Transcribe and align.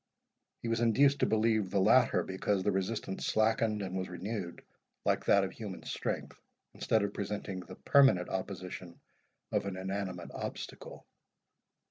He 0.63 0.67
was 0.67 0.79
induced 0.79 1.19
to 1.19 1.27
believe 1.27 1.69
the 1.69 1.79
latter, 1.79 2.23
because 2.23 2.63
the 2.63 2.71
resistance 2.71 3.27
slackened 3.27 3.83
and 3.83 3.95
was 3.95 4.09
renewed, 4.09 4.63
like 5.05 5.25
that 5.25 5.43
of 5.43 5.51
human 5.51 5.83
strength, 5.83 6.41
instead 6.73 7.03
of 7.03 7.13
presenting 7.13 7.59
the 7.59 7.75
permanent 7.75 8.27
opposition 8.27 8.99
of 9.51 9.67
an 9.67 9.77
inanimate 9.77 10.31
obstacle. 10.33 11.05